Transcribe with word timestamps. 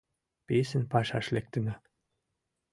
Писын 0.45 0.83
пашаш 0.91 1.27
лектына. 1.35 1.75